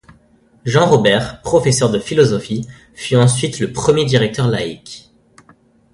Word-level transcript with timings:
Jean 0.65 0.87
Robert, 0.89 1.43
professeur 1.43 1.91
de 1.91 1.99
philosophie, 1.99 2.67
fut 2.95 3.15
ensuite 3.17 3.59
le 3.59 3.71
premier 3.71 4.03
directeur 4.03 4.47
laïc. 4.47 5.13